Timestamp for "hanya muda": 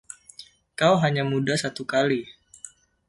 1.03-1.53